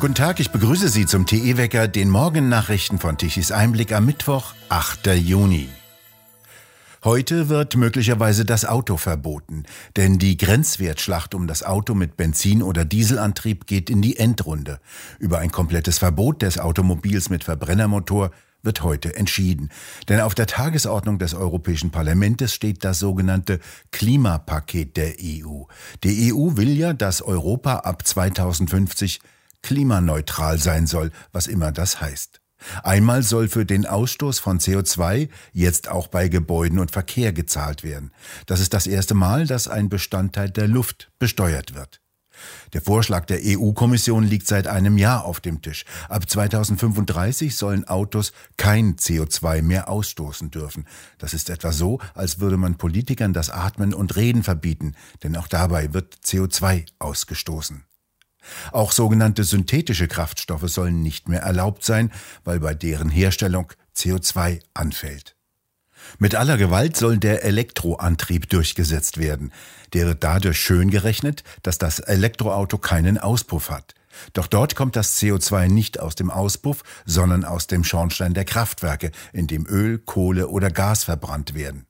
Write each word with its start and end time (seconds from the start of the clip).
Guten 0.00 0.14
Tag, 0.14 0.38
ich 0.38 0.52
begrüße 0.52 0.88
Sie 0.88 1.06
zum 1.06 1.26
TE-Wecker, 1.26 1.88
den 1.88 2.08
Morgennachrichten 2.08 3.00
von 3.00 3.18
Tichys 3.18 3.50
Einblick 3.50 3.92
am 3.92 4.06
Mittwoch, 4.06 4.54
8. 4.68 5.08
Juni. 5.16 5.68
Heute 7.02 7.48
wird 7.48 7.74
möglicherweise 7.74 8.44
das 8.44 8.64
Auto 8.64 8.96
verboten, 8.96 9.64
denn 9.96 10.20
die 10.20 10.36
Grenzwertschlacht 10.36 11.34
um 11.34 11.48
das 11.48 11.64
Auto 11.64 11.94
mit 11.94 12.16
Benzin- 12.16 12.62
oder 12.62 12.84
Dieselantrieb 12.84 13.66
geht 13.66 13.90
in 13.90 14.00
die 14.00 14.16
Endrunde. 14.18 14.78
Über 15.18 15.40
ein 15.40 15.50
komplettes 15.50 15.98
Verbot 15.98 16.42
des 16.42 16.60
Automobils 16.60 17.28
mit 17.28 17.42
Verbrennermotor 17.42 18.30
wird 18.62 18.84
heute 18.84 19.16
entschieden. 19.16 19.68
Denn 20.08 20.20
auf 20.20 20.36
der 20.36 20.46
Tagesordnung 20.46 21.18
des 21.18 21.34
Europäischen 21.34 21.90
Parlaments 21.90 22.54
steht 22.54 22.84
das 22.84 23.00
sogenannte 23.00 23.58
Klimapaket 23.90 24.96
der 24.96 25.14
EU. 25.20 25.64
Die 26.04 26.32
EU 26.32 26.56
will 26.56 26.70
ja, 26.70 26.92
dass 26.92 27.20
Europa 27.20 27.78
ab 27.78 28.06
2050 28.06 29.18
klimaneutral 29.62 30.58
sein 30.58 30.86
soll, 30.86 31.10
was 31.32 31.46
immer 31.46 31.72
das 31.72 32.00
heißt. 32.00 32.40
Einmal 32.82 33.22
soll 33.22 33.48
für 33.48 33.64
den 33.64 33.86
Ausstoß 33.86 34.40
von 34.40 34.58
CO2 34.58 35.28
jetzt 35.52 35.88
auch 35.88 36.08
bei 36.08 36.28
Gebäuden 36.28 36.78
und 36.78 36.90
Verkehr 36.90 37.32
gezahlt 37.32 37.84
werden. 37.84 38.12
Das 38.46 38.60
ist 38.60 38.74
das 38.74 38.86
erste 38.86 39.14
Mal, 39.14 39.46
dass 39.46 39.68
ein 39.68 39.88
Bestandteil 39.88 40.50
der 40.50 40.66
Luft 40.66 41.10
besteuert 41.18 41.74
wird. 41.74 42.00
Der 42.72 42.82
Vorschlag 42.82 43.24
der 43.26 43.40
EU-Kommission 43.42 44.24
liegt 44.24 44.46
seit 44.46 44.66
einem 44.68 44.96
Jahr 44.96 45.24
auf 45.24 45.40
dem 45.40 45.60
Tisch. 45.62 45.84
Ab 46.08 46.28
2035 46.28 47.56
sollen 47.56 47.86
Autos 47.86 48.32
kein 48.56 48.96
CO2 48.96 49.62
mehr 49.62 49.88
ausstoßen 49.88 50.50
dürfen. 50.50 50.86
Das 51.18 51.34
ist 51.34 51.50
etwa 51.50 51.72
so, 51.72 51.98
als 52.14 52.38
würde 52.38 52.56
man 52.56 52.76
Politikern 52.76 53.32
das 53.32 53.50
Atmen 53.50 53.94
und 53.94 54.16
Reden 54.16 54.42
verbieten, 54.42 54.94
denn 55.22 55.36
auch 55.36 55.48
dabei 55.48 55.94
wird 55.94 56.16
CO2 56.24 56.86
ausgestoßen. 56.98 57.87
Auch 58.72 58.92
sogenannte 58.92 59.44
synthetische 59.44 60.08
Kraftstoffe 60.08 60.68
sollen 60.68 61.02
nicht 61.02 61.28
mehr 61.28 61.42
erlaubt 61.42 61.84
sein, 61.84 62.12
weil 62.44 62.60
bei 62.60 62.74
deren 62.74 63.10
Herstellung 63.10 63.72
CO2 63.96 64.60
anfällt. 64.74 65.36
Mit 66.18 66.34
aller 66.34 66.56
Gewalt 66.56 66.96
soll 66.96 67.18
der 67.18 67.44
Elektroantrieb 67.44 68.48
durchgesetzt 68.48 69.18
werden. 69.18 69.52
Der 69.92 70.06
wird 70.06 70.24
dadurch 70.24 70.58
schön 70.60 70.90
gerechnet, 70.90 71.42
dass 71.62 71.78
das 71.78 71.98
Elektroauto 71.98 72.78
keinen 72.78 73.18
Auspuff 73.18 73.70
hat. 73.70 73.94
Doch 74.32 74.46
dort 74.46 74.74
kommt 74.74 74.96
das 74.96 75.18
CO2 75.18 75.68
nicht 75.68 76.00
aus 76.00 76.14
dem 76.14 76.30
Auspuff, 76.30 76.82
sondern 77.04 77.44
aus 77.44 77.66
dem 77.66 77.84
Schornstein 77.84 78.34
der 78.34 78.44
Kraftwerke, 78.44 79.12
in 79.32 79.46
dem 79.46 79.66
Öl, 79.66 79.98
Kohle 79.98 80.48
oder 80.48 80.70
Gas 80.70 81.04
verbrannt 81.04 81.54
werden. 81.54 81.86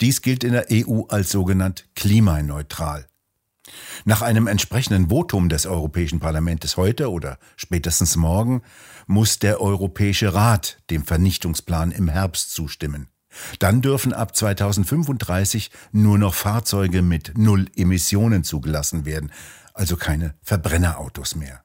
Dies 0.00 0.22
gilt 0.22 0.44
in 0.44 0.52
der 0.52 0.66
EU 0.70 1.02
als 1.08 1.30
sogenannt 1.30 1.86
klimaneutral. 1.94 3.06
Nach 4.04 4.22
einem 4.22 4.46
entsprechenden 4.46 5.08
Votum 5.10 5.48
des 5.48 5.66
Europäischen 5.66 6.20
Parlaments 6.20 6.76
heute 6.76 7.10
oder 7.10 7.38
spätestens 7.56 8.16
morgen 8.16 8.62
muss 9.06 9.38
der 9.38 9.60
Europäische 9.60 10.34
Rat 10.34 10.78
dem 10.90 11.04
Vernichtungsplan 11.04 11.90
im 11.90 12.08
Herbst 12.08 12.52
zustimmen. 12.52 13.08
Dann 13.58 13.82
dürfen 13.82 14.12
ab 14.12 14.34
2035 14.34 15.70
nur 15.92 16.18
noch 16.18 16.34
Fahrzeuge 16.34 17.02
mit 17.02 17.36
Null 17.36 17.66
Emissionen 17.76 18.44
zugelassen 18.44 19.04
werden, 19.04 19.32
also 19.74 19.96
keine 19.96 20.34
Verbrennerautos 20.42 21.34
mehr. 21.34 21.62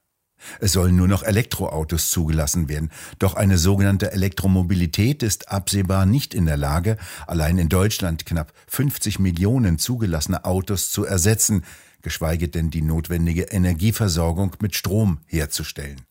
Es 0.60 0.72
sollen 0.72 0.94
nur 0.94 1.08
noch 1.08 1.22
Elektroautos 1.22 2.10
zugelassen 2.10 2.68
werden, 2.68 2.90
doch 3.18 3.34
eine 3.34 3.56
sogenannte 3.56 4.12
Elektromobilität 4.12 5.22
ist 5.22 5.50
absehbar 5.50 6.04
nicht 6.04 6.34
in 6.34 6.44
der 6.44 6.58
Lage, 6.58 6.98
allein 7.26 7.56
in 7.56 7.70
Deutschland 7.70 8.26
knapp 8.26 8.52
50 8.68 9.18
Millionen 9.18 9.78
zugelassene 9.78 10.44
Autos 10.44 10.90
zu 10.90 11.04
ersetzen, 11.06 11.64
geschweige 12.04 12.48
denn 12.48 12.70
die 12.70 12.82
notwendige 12.82 13.44
Energieversorgung 13.44 14.54
mit 14.60 14.76
Strom 14.76 15.18
herzustellen. 15.26 16.02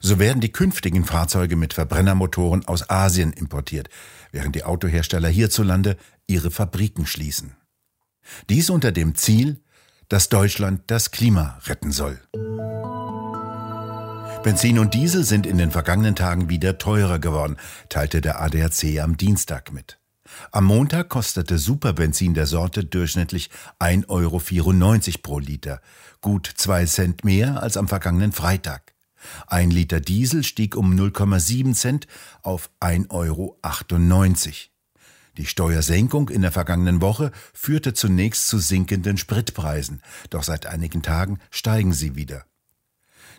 So 0.00 0.18
werden 0.18 0.42
die 0.42 0.52
künftigen 0.52 1.04
Fahrzeuge 1.04 1.56
mit 1.56 1.72
Verbrennermotoren 1.72 2.66
aus 2.66 2.90
Asien 2.90 3.32
importiert, 3.32 3.88
während 4.32 4.54
die 4.54 4.64
Autohersteller 4.64 5.30
hierzulande 5.30 5.96
ihre 6.26 6.50
Fabriken 6.50 7.06
schließen. 7.06 7.56
Dies 8.50 8.68
unter 8.68 8.92
dem 8.92 9.14
Ziel, 9.14 9.62
dass 10.08 10.28
Deutschland 10.28 10.82
das 10.88 11.12
Klima 11.12 11.58
retten 11.64 11.92
soll. 11.92 12.20
Benzin 14.42 14.78
und 14.78 14.92
Diesel 14.92 15.24
sind 15.24 15.46
in 15.46 15.56
den 15.56 15.70
vergangenen 15.70 16.14
Tagen 16.14 16.48
wieder 16.50 16.78
teurer 16.78 17.18
geworden, 17.18 17.56
teilte 17.88 18.20
der 18.20 18.40
ADAC 18.40 19.00
am 19.00 19.16
Dienstag 19.16 19.72
mit. 19.72 19.98
Am 20.52 20.64
Montag 20.64 21.08
kostete 21.08 21.58
Superbenzin 21.58 22.34
der 22.34 22.46
Sorte 22.46 22.84
durchschnittlich 22.84 23.50
1,94 23.78 24.08
Euro 24.08 24.40
pro 25.22 25.38
Liter, 25.38 25.80
gut 26.20 26.50
zwei 26.56 26.84
Cent 26.86 27.24
mehr 27.24 27.62
als 27.62 27.76
am 27.76 27.88
vergangenen 27.88 28.32
Freitag. 28.32 28.94
Ein 29.46 29.70
Liter 29.70 30.00
Diesel 30.00 30.44
stieg 30.44 30.76
um 30.76 30.92
0,7 30.92 31.74
Cent 31.74 32.06
auf 32.42 32.70
1,98 32.80 33.10
Euro. 33.10 33.58
Die 35.36 35.46
Steuersenkung 35.46 36.30
in 36.30 36.42
der 36.42 36.52
vergangenen 36.52 37.02
Woche 37.02 37.30
führte 37.52 37.92
zunächst 37.92 38.48
zu 38.48 38.58
sinkenden 38.58 39.18
Spritpreisen, 39.18 40.02
doch 40.30 40.42
seit 40.42 40.66
einigen 40.66 41.02
Tagen 41.02 41.38
steigen 41.50 41.92
sie 41.92 42.16
wieder. 42.16 42.46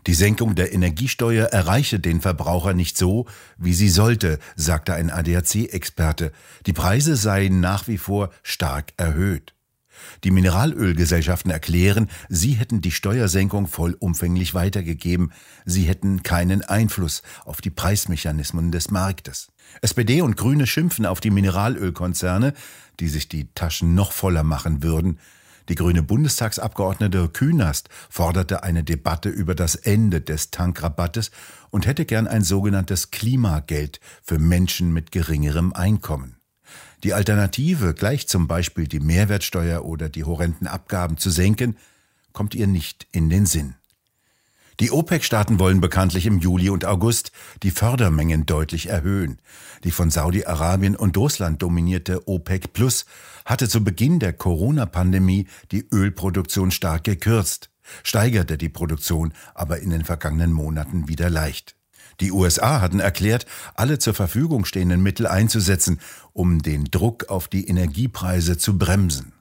Die 0.06 0.14
Senkung 0.14 0.56
der 0.56 0.74
Energiesteuer 0.74 1.48
erreiche 1.48 2.00
den 2.00 2.22
Verbraucher 2.22 2.74
nicht 2.74 2.98
so, 2.98 3.26
wie 3.58 3.74
sie 3.74 3.90
sollte, 3.90 4.40
sagte 4.56 4.94
ein 4.94 5.10
ADAC-Experte. 5.10 6.32
Die 6.66 6.74
Preise 6.74 7.16
seien 7.16 7.60
nach 7.60 7.88
wie 7.88 7.98
vor 7.98 8.30
stark 8.44 8.94
erhöht. 8.98 9.54
Die 10.24 10.32
Mineralölgesellschaften 10.32 11.52
erklären, 11.52 12.10
sie 12.30 12.52
hätten 12.52 12.82
die 12.82 12.92
Steuersenkung 12.92 13.68
vollumfänglich 13.68 14.54
weitergegeben, 14.54 15.32
sie 15.66 15.84
hätten 15.84 16.24
keinen 16.24 16.62
Einfluss 16.62 17.22
auf 17.46 17.62
die 17.62 17.70
Preismechanismen 17.70 18.72
des 18.72 18.92
Marktes. 18.92 19.50
SPD 19.82 20.22
und 20.22 20.38
Grüne 20.38 20.68
schimpfen 20.68 21.06
auf 21.06 21.20
die 21.20 21.32
Mineralölkonzerne, 21.32 22.54
die 23.00 23.08
sich 23.08 23.28
die 23.28 23.52
Taschen 23.54 23.96
noch 23.96 24.12
voller 24.12 24.44
machen 24.44 24.84
würden. 24.84 25.20
Die 25.70 25.76
grüne 25.76 26.02
Bundestagsabgeordnete 26.02 27.28
Künast 27.30 27.90
forderte 28.10 28.64
eine 28.64 28.84
Debatte 28.84 29.30
über 29.30 29.54
das 29.54 29.76
Ende 29.76 30.22
des 30.22 30.50
Tankrabattes 30.52 31.32
und 31.70 31.86
hätte 31.86 32.06
gern 32.06 32.28
ein 32.28 32.44
sogenanntes 32.44 33.12
Klimageld 33.12 34.00
für 34.24 34.40
Menschen 34.40 34.94
mit 34.94 35.12
geringerem 35.12 35.74
Einkommen. 35.74 36.38
Die 37.04 37.14
Alternative, 37.14 37.94
gleich 37.94 38.28
zum 38.28 38.48
Beispiel 38.48 38.88
die 38.88 39.00
Mehrwertsteuer 39.00 39.86
oder 39.86 40.10
die 40.10 40.24
horrenden 40.24 40.68
Abgaben 40.68 41.18
zu 41.18 41.30
senken, 41.30 41.78
kommt 42.34 42.56
ihr 42.56 42.68
nicht 42.68 43.08
in 43.12 43.30
den 43.30 43.46
Sinn. 43.46 43.76
Die 44.80 44.92
OPEC-Staaten 44.92 45.58
wollen 45.58 45.82
bekanntlich 45.82 46.28
im 46.28 46.38
Juli 46.38 46.70
und 46.70 46.86
August 46.86 47.32
die 47.64 47.72
Fördermengen 47.72 48.46
deutlich 48.46 48.90
erhöhen. 48.90 49.40
Die 49.84 49.90
von 49.90 50.12
Saudi-Arabien 50.12 50.96
und 50.96 51.18
Russland 51.18 51.64
dominierte 51.64 52.28
OPEC 52.28 52.74
Plus 52.74 53.08
hatte 53.44 53.68
zu 53.68 53.84
Beginn 53.84 54.20
der 54.20 54.34
Corona-Pandemie 54.34 55.48
die 55.72 55.88
Ölproduktion 55.92 56.70
stark 56.70 57.06
gekürzt, 57.06 57.72
steigerte 58.04 58.60
die 58.60 58.70
Produktion 58.70 59.34
aber 59.56 59.80
in 59.80 59.90
den 59.90 60.06
vergangenen 60.06 60.54
Monaten 60.54 61.08
wieder 61.08 61.32
leicht. 61.32 61.76
Die 62.20 62.32
USA 62.32 62.80
hatten 62.80 63.00
erklärt, 63.00 63.48
alle 63.74 63.98
zur 63.98 64.14
Verfügung 64.14 64.66
stehenden 64.66 65.02
Mittel 65.02 65.26
einzusetzen, 65.26 66.00
um 66.34 66.62
den 66.62 66.86
Druck 66.86 67.30
auf 67.30 67.48
die 67.48 67.68
Energiepreise 67.68 68.60
zu 68.60 68.78
bremsen. 68.78 69.34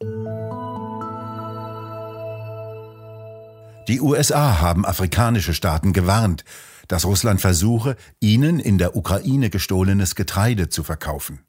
Die 3.88 4.00
USA 4.00 4.60
haben 4.60 4.84
afrikanische 4.84 5.54
Staaten 5.54 5.92
gewarnt, 5.92 6.44
dass 6.88 7.04
Russland 7.04 7.41
versuche, 7.41 7.97
ihnen 8.20 8.58
in 8.58 8.78
der 8.78 8.97
Ukraine 8.97 9.48
gestohlenes 9.48 10.16
Getreide 10.16 10.69
zu 10.69 10.82
verkaufen. 10.82 11.41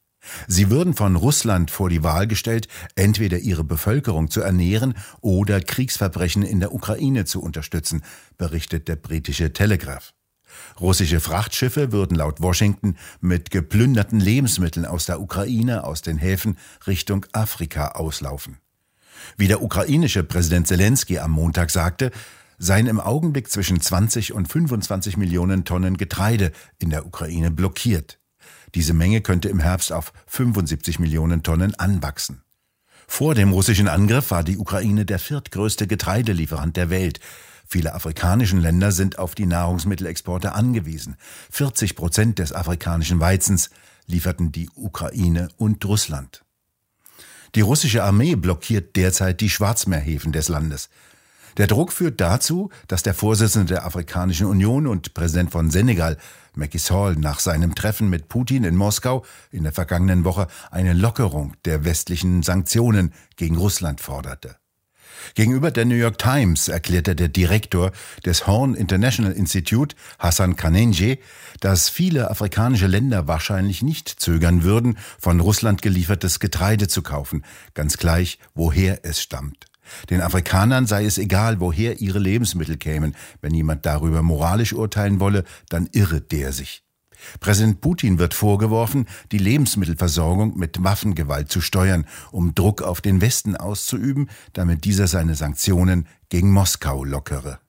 Sie 0.47 0.69
würden 0.69 0.93
von 0.93 1.15
Russland 1.15 1.71
vor 1.71 1.89
die 1.89 2.03
Wahl 2.03 2.27
gestellt, 2.27 2.67
entweder 2.95 3.39
ihre 3.39 3.63
Bevölkerung 3.63 4.29
zu 4.29 4.41
ernähren 4.41 4.93
oder 5.21 5.61
Kriegsverbrechen 5.61 6.43
in 6.43 6.59
der 6.59 6.73
Ukraine 6.73 7.25
zu 7.25 7.41
unterstützen, 7.41 8.03
berichtet 8.37 8.87
der 8.87 8.97
britische 8.97 9.53
Telegraph. 9.53 10.13
Russische 10.79 11.19
Frachtschiffe 11.19 11.91
würden 11.91 12.17
laut 12.17 12.41
Washington 12.41 12.97
mit 13.19 13.49
geplünderten 13.49 14.19
Lebensmitteln 14.19 14.85
aus 14.85 15.05
der 15.05 15.21
Ukraine 15.21 15.83
aus 15.83 16.03
den 16.03 16.17
Häfen 16.17 16.57
Richtung 16.85 17.25
Afrika 17.31 17.89
auslaufen. 17.89 18.57
Wie 19.37 19.47
der 19.47 19.61
ukrainische 19.61 20.23
Präsident 20.23 20.67
Zelensky 20.67 21.19
am 21.19 21.31
Montag 21.31 21.69
sagte, 21.69 22.11
seien 22.57 22.87
im 22.87 22.99
Augenblick 22.99 23.49
zwischen 23.49 23.81
20 23.81 24.33
und 24.33 24.47
25 24.47 25.17
Millionen 25.17 25.65
Tonnen 25.65 25.97
Getreide 25.97 26.51
in 26.79 26.89
der 26.89 27.05
Ukraine 27.05 27.51
blockiert. 27.51 28.19
Diese 28.75 28.93
Menge 28.93 29.21
könnte 29.21 29.49
im 29.49 29.59
Herbst 29.59 29.91
auf 29.91 30.13
75 30.27 30.99
Millionen 30.99 31.43
Tonnen 31.43 31.75
anwachsen. 31.75 32.41
Vor 33.07 33.35
dem 33.35 33.51
russischen 33.51 33.87
Angriff 33.87 34.31
war 34.31 34.43
die 34.43 34.57
Ukraine 34.57 35.05
der 35.05 35.19
viertgrößte 35.19 35.87
Getreidelieferant 35.87 36.75
der 36.75 36.89
Welt. 36.89 37.19
Viele 37.65 37.93
afrikanischen 37.93 38.59
Länder 38.59 38.91
sind 38.91 39.17
auf 39.17 39.33
die 39.33 39.45
Nahrungsmittelexporte 39.45 40.53
angewiesen. 40.53 41.15
40 41.51 41.95
Prozent 41.95 42.39
des 42.39 42.53
afrikanischen 42.53 43.19
Weizens 43.19 43.69
lieferten 44.07 44.51
die 44.51 44.69
Ukraine 44.75 45.49
und 45.57 45.83
Russland. 45.85 46.43
Die 47.55 47.61
russische 47.61 48.03
Armee 48.03 48.35
blockiert 48.35 48.95
derzeit 48.95 49.41
die 49.41 49.49
Schwarzmeerhäfen 49.49 50.31
des 50.31 50.49
Landes. 50.49 50.89
Der 51.57 51.65
Druck 51.65 51.91
führt 51.91 52.21
dazu, 52.21 52.69
dass 52.87 53.01
der 53.01 53.15
Vorsitzende 53.15 53.73
der 53.73 53.85
Afrikanischen 53.85 54.45
Union 54.45 54.85
und 54.85 55.15
Präsident 55.15 55.51
von 55.51 55.71
Senegal, 55.71 56.17
Macky 56.53 56.77
Sall, 56.77 57.15
nach 57.15 57.39
seinem 57.39 57.73
Treffen 57.73 58.09
mit 58.09 58.29
Putin 58.29 58.63
in 58.63 58.75
Moskau 58.75 59.25
in 59.51 59.63
der 59.63 59.73
vergangenen 59.73 60.23
Woche 60.23 60.47
eine 60.69 60.93
Lockerung 60.93 61.53
der 61.65 61.83
westlichen 61.83 62.43
Sanktionen 62.43 63.11
gegen 63.37 63.57
Russland 63.57 64.01
forderte. 64.01 64.57
Gegenüber 65.35 65.71
der 65.71 65.85
New 65.85 65.95
York 65.95 66.17
Times 66.17 66.67
erklärte 66.67 67.15
der 67.15 67.27
Direktor 67.27 67.91
des 68.25 68.47
Horn 68.47 68.75
International 68.75 69.31
Institute, 69.31 69.95
Hassan 70.19 70.55
Kanenje, 70.55 71.17
dass 71.59 71.89
viele 71.89 72.29
afrikanische 72.29 72.87
Länder 72.87 73.27
wahrscheinlich 73.27 73.81
nicht 73.81 74.09
zögern 74.09 74.63
würden, 74.63 74.97
von 75.19 75.39
Russland 75.39 75.81
geliefertes 75.81 76.39
Getreide 76.39 76.87
zu 76.87 77.01
kaufen, 77.01 77.43
ganz 77.73 77.97
gleich, 77.97 78.39
woher 78.55 79.03
es 79.03 79.21
stammt. 79.21 79.65
Den 80.09 80.21
Afrikanern 80.21 80.85
sei 80.85 81.05
es 81.05 81.17
egal, 81.17 81.59
woher 81.59 82.01
ihre 82.01 82.19
Lebensmittel 82.19 82.77
kämen. 82.77 83.15
Wenn 83.41 83.53
jemand 83.53 83.85
darüber 83.85 84.21
moralisch 84.21 84.73
urteilen 84.73 85.19
wolle, 85.19 85.43
dann 85.69 85.87
irre 85.91 86.21
der 86.21 86.51
sich. 86.51 86.86
Präsident 87.39 87.81
Putin 87.81 88.19
wird 88.19 88.33
vorgeworfen, 88.33 89.07
die 89.31 89.37
Lebensmittelversorgung 89.37 90.57
mit 90.57 90.83
Waffengewalt 90.83 91.51
zu 91.51 91.61
steuern, 91.61 92.05
um 92.31 92.55
Druck 92.55 92.81
auf 92.81 93.01
den 93.01 93.21
Westen 93.21 93.55
auszuüben, 93.55 94.29
damit 94.53 94.85
dieser 94.85 95.07
seine 95.07 95.35
Sanktionen 95.35 96.07
gegen 96.29 96.51
Moskau 96.51 97.03
lockere. 97.03 97.59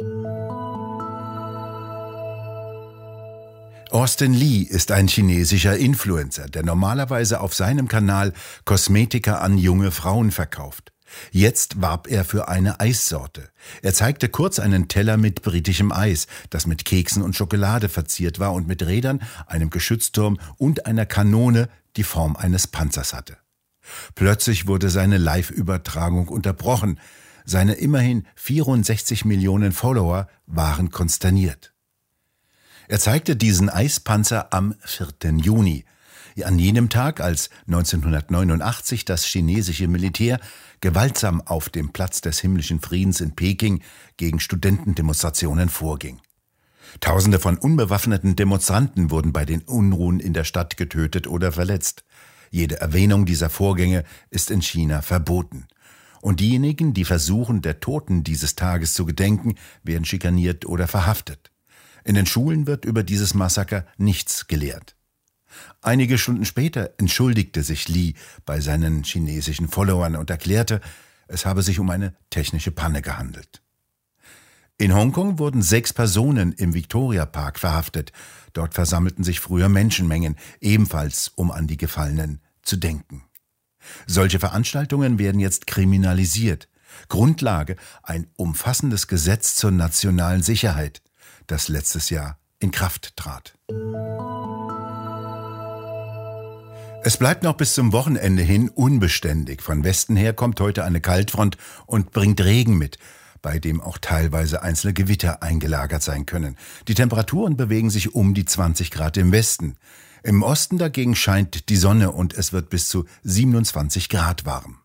Austin 3.90 4.34
Lee 4.34 4.62
ist 4.62 4.92
ein 4.92 5.08
chinesischer 5.08 5.76
Influencer, 5.76 6.46
der 6.46 6.62
normalerweise 6.62 7.40
auf 7.40 7.54
seinem 7.54 7.88
Kanal 7.88 8.34
Kosmetika 8.66 9.38
an 9.38 9.56
junge 9.56 9.90
Frauen 9.90 10.30
verkauft. 10.30 10.92
Jetzt 11.30 11.80
warb 11.80 12.08
er 12.08 12.24
für 12.24 12.48
eine 12.48 12.80
Eissorte. 12.80 13.48
Er 13.82 13.94
zeigte 13.94 14.28
kurz 14.28 14.58
einen 14.58 14.88
Teller 14.88 15.16
mit 15.16 15.42
britischem 15.42 15.92
Eis, 15.92 16.26
das 16.50 16.66
mit 16.66 16.84
Keksen 16.84 17.22
und 17.22 17.36
Schokolade 17.36 17.88
verziert 17.88 18.38
war 18.38 18.52
und 18.52 18.66
mit 18.66 18.84
Rädern, 18.84 19.22
einem 19.46 19.70
Geschützturm 19.70 20.38
und 20.56 20.86
einer 20.86 21.06
Kanone 21.06 21.68
die 21.96 22.04
Form 22.04 22.36
eines 22.36 22.66
Panzers 22.66 23.12
hatte. 23.12 23.36
Plötzlich 24.14 24.66
wurde 24.66 24.90
seine 24.90 25.18
Live-Übertragung 25.18 26.28
unterbrochen. 26.28 27.00
Seine 27.44 27.74
immerhin 27.74 28.26
64 28.36 29.24
Millionen 29.24 29.72
Follower 29.72 30.28
waren 30.46 30.90
konsterniert. 30.90 31.72
Er 32.88 32.98
zeigte 32.98 33.36
diesen 33.36 33.68
Eispanzer 33.68 34.52
am 34.52 34.74
4. 34.84 35.36
Juni, 35.42 35.84
an 36.44 36.58
jenem 36.58 36.88
Tag, 36.88 37.20
als 37.20 37.50
1989 37.66 39.04
das 39.04 39.24
chinesische 39.24 39.88
Militär 39.88 40.40
gewaltsam 40.80 41.40
auf 41.40 41.68
dem 41.68 41.90
Platz 41.90 42.20
des 42.20 42.40
himmlischen 42.40 42.80
Friedens 42.80 43.20
in 43.20 43.34
Peking 43.34 43.82
gegen 44.16 44.40
Studentendemonstrationen 44.40 45.68
vorging. 45.68 46.20
Tausende 47.00 47.38
von 47.38 47.58
unbewaffneten 47.58 48.36
Demonstranten 48.36 49.10
wurden 49.10 49.32
bei 49.32 49.44
den 49.44 49.62
Unruhen 49.62 50.20
in 50.20 50.32
der 50.32 50.44
Stadt 50.44 50.76
getötet 50.76 51.26
oder 51.26 51.52
verletzt. 51.52 52.04
Jede 52.50 52.80
Erwähnung 52.80 53.26
dieser 53.26 53.50
Vorgänge 53.50 54.04
ist 54.30 54.50
in 54.50 54.62
China 54.62 55.02
verboten. 55.02 55.66
Und 56.20 56.40
diejenigen, 56.40 56.94
die 56.94 57.04
versuchen, 57.04 57.62
der 57.62 57.80
Toten 57.80 58.24
dieses 58.24 58.56
Tages 58.56 58.94
zu 58.94 59.04
gedenken, 59.04 59.54
werden 59.84 60.04
schikaniert 60.04 60.66
oder 60.66 60.88
verhaftet. 60.88 61.52
In 62.04 62.14
den 62.14 62.26
Schulen 62.26 62.66
wird 62.66 62.84
über 62.84 63.02
dieses 63.02 63.34
Massaker 63.34 63.86
nichts 63.98 64.48
gelehrt. 64.48 64.97
Einige 65.80 66.18
Stunden 66.18 66.44
später 66.44 66.90
entschuldigte 66.98 67.62
sich 67.62 67.88
Lee 67.88 68.14
bei 68.44 68.60
seinen 68.60 69.04
chinesischen 69.04 69.68
Followern 69.68 70.16
und 70.16 70.30
erklärte, 70.30 70.80
es 71.28 71.46
habe 71.46 71.62
sich 71.62 71.78
um 71.78 71.90
eine 71.90 72.14
technische 72.30 72.70
Panne 72.70 73.02
gehandelt. 73.02 73.62
In 74.80 74.94
Hongkong 74.94 75.38
wurden 75.38 75.60
sechs 75.60 75.92
Personen 75.92 76.52
im 76.52 76.72
Victoria 76.72 77.26
Park 77.26 77.58
verhaftet. 77.58 78.12
Dort 78.52 78.74
versammelten 78.74 79.24
sich 79.24 79.40
früher 79.40 79.68
Menschenmengen, 79.68 80.36
ebenfalls 80.60 81.28
um 81.34 81.50
an 81.50 81.66
die 81.66 81.76
Gefallenen 81.76 82.40
zu 82.62 82.76
denken. 82.76 83.24
Solche 84.06 84.38
Veranstaltungen 84.38 85.18
werden 85.18 85.40
jetzt 85.40 85.66
kriminalisiert. 85.66 86.68
Grundlage 87.08 87.76
ein 88.02 88.28
umfassendes 88.36 89.08
Gesetz 89.08 89.56
zur 89.56 89.72
nationalen 89.72 90.42
Sicherheit, 90.42 91.02
das 91.46 91.68
letztes 91.68 92.10
Jahr 92.10 92.38
in 92.60 92.70
Kraft 92.70 93.16
trat. 93.16 93.54
Es 97.04 97.16
bleibt 97.16 97.44
noch 97.44 97.54
bis 97.54 97.74
zum 97.74 97.92
Wochenende 97.92 98.42
hin 98.42 98.68
unbeständig. 98.68 99.62
Von 99.62 99.84
Westen 99.84 100.16
her 100.16 100.32
kommt 100.32 100.60
heute 100.60 100.84
eine 100.84 101.00
Kaltfront 101.00 101.56
und 101.86 102.10
bringt 102.10 102.40
Regen 102.44 102.76
mit, 102.76 102.98
bei 103.40 103.58
dem 103.58 103.80
auch 103.80 103.98
teilweise 103.98 104.62
einzelne 104.62 104.94
Gewitter 104.94 105.42
eingelagert 105.42 106.02
sein 106.02 106.26
können. 106.26 106.56
Die 106.88 106.94
Temperaturen 106.94 107.56
bewegen 107.56 107.88
sich 107.88 108.14
um 108.14 108.34
die 108.34 108.44
20 108.44 108.90
Grad 108.90 109.16
im 109.16 109.30
Westen. 109.30 109.76
Im 110.24 110.42
Osten 110.42 110.76
dagegen 110.76 111.14
scheint 111.14 111.68
die 111.68 111.76
Sonne 111.76 112.10
und 112.10 112.34
es 112.34 112.52
wird 112.52 112.68
bis 112.68 112.88
zu 112.88 113.04
27 113.22 114.08
Grad 114.08 114.44
warm. 114.44 114.80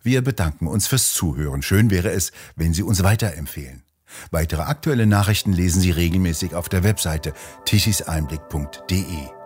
Wir 0.00 0.22
bedanken 0.22 0.68
uns 0.68 0.86
fürs 0.86 1.12
Zuhören. 1.12 1.62
Schön 1.62 1.90
wäre 1.90 2.12
es, 2.12 2.32
wenn 2.54 2.72
Sie 2.72 2.82
uns 2.82 3.02
weiterempfehlen. 3.02 3.82
Weitere 4.30 4.62
aktuelle 4.62 5.06
Nachrichten 5.06 5.52
lesen 5.52 5.80
Sie 5.80 5.90
regelmäßig 5.90 6.54
auf 6.54 6.68
der 6.68 6.84
Webseite 6.84 7.32
tischiseinblick.de. 7.64 9.41